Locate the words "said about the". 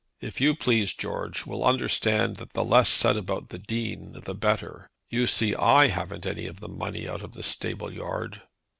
2.89-3.59